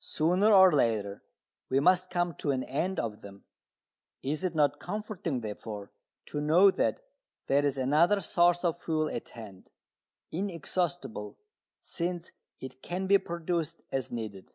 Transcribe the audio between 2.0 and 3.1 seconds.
come to an end